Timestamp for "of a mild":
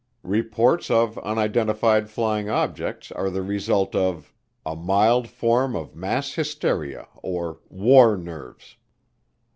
3.95-5.27